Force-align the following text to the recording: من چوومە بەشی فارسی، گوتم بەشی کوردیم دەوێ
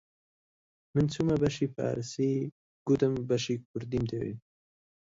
من 0.93 1.05
چوومە 1.13 1.35
بەشی 1.41 1.67
فارسی، 1.75 2.31
گوتم 2.87 3.13
بەشی 3.29 3.55
کوردیم 3.67 4.03
دەوێ 4.11 4.33